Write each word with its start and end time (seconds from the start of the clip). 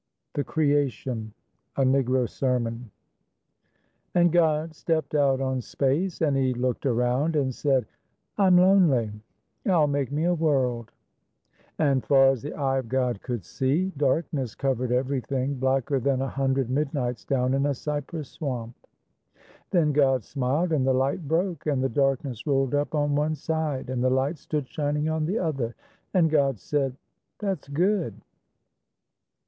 THE 0.33 0.43
CREATION 0.43 1.31
(A 1.75 1.83
Negro 1.83 2.27
Sermon) 2.27 2.89
And 4.15 4.31
God 4.31 4.73
stepped 4.73 5.13
out 5.13 5.39
on 5.41 5.61
space, 5.61 6.21
And 6.21 6.35
He 6.35 6.55
looked 6.55 6.87
around 6.87 7.35
and 7.35 7.53
said, 7.53 7.85
"I'm 8.35 8.57
lonely 8.57 9.11
I'll 9.67 9.85
make 9.85 10.11
me 10.11 10.23
a 10.23 10.33
world." 10.33 10.91
And 11.77 12.03
far 12.03 12.29
as 12.29 12.41
the 12.41 12.55
eye 12.55 12.79
of 12.79 12.89
God 12.89 13.21
could 13.21 13.43
see 13.45 13.91
Darkness 13.95 14.55
covered 14.55 14.91
everything, 14.91 15.59
Blacker 15.59 15.99
than 15.99 16.23
a 16.23 16.27
hundred 16.29 16.71
midnights 16.71 17.23
Down 17.23 17.53
in 17.53 17.67
a 17.67 17.75
cypress 17.75 18.27
swamp. 18.29 18.73
Then 19.69 19.91
God 19.91 20.23
smiled, 20.23 20.71
And 20.71 20.83
the 20.87 20.93
light 20.95 21.27
broke, 21.27 21.67
And 21.67 21.83
the 21.83 21.89
darkness 21.89 22.47
rolled 22.47 22.73
up 22.73 22.95
on 22.95 23.13
one 23.13 23.35
side, 23.35 23.87
And 23.91 24.03
the 24.03 24.09
light 24.09 24.39
stood 24.39 24.67
shining 24.67 25.09
on 25.09 25.27
the 25.27 25.37
other, 25.37 25.75
And 26.11 26.27
God 26.31 26.57
said, 26.59 26.93
_"That's 27.39 27.67
good!" 27.67 28.15